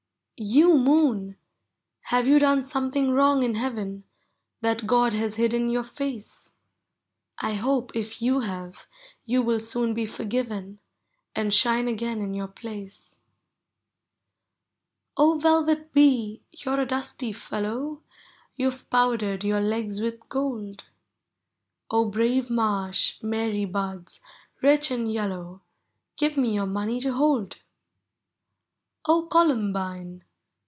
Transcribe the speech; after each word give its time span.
You 0.43 0.75
Moon! 0.75 1.37
have 2.05 2.25
you 2.25 2.39
done 2.39 2.63
something 2.63 3.11
wrong 3.11 3.43
in 3.43 3.53
heaven, 3.53 4.05
That 4.61 4.81
Mod 4.85 5.13
has 5.13 5.35
hidden 5.35 5.69
your 5.69 5.83
face? 5.83 6.49
1 7.43 7.57
hope, 7.57 7.91
if 7.93 8.23
you 8.23 8.39
have, 8.39 8.87
you 9.23 9.43
will 9.43 9.59
soon 9.59 9.93
be 9.93 10.07
forgiven, 10.07 10.79
And 11.35 11.53
shine 11.53 11.87
again 11.87 12.23
in 12.23 12.33
your 12.33 12.47
place. 12.47 13.21
Digitized 15.15 15.15
by 15.15 15.21
Googh! 15.21 15.21
ABOUT 15.21 15.21
GUILD 15.21 15.27
It 15.27 15.27
EN. 15.27 15.27
49 15.27 15.27
O 15.27 15.37
velvet 15.69 15.93
Bee! 15.93 16.41
you 16.49 16.71
're 16.71 16.79
a 16.79 16.85
dusty 16.87 17.31
fellow,— 17.33 18.01
You 18.57 18.71
've 18.71 18.89
powdered 18.89 19.43
your 19.43 19.61
legs 19.61 20.01
with 20.01 20.27
gold. 20.27 20.85
O 21.91 22.05
brave 22.09 22.49
marsh 22.49 23.21
Mary 23.21 23.65
buds, 23.65 24.21
rich 24.63 24.89
and 24.89 25.11
yellow, 25.13 25.61
Give 26.17 26.35
me 26.35 26.55
your 26.55 26.65
money 26.65 26.99
to 27.01 27.13
hold!() 27.13 27.57
Columbine! 29.05 30.23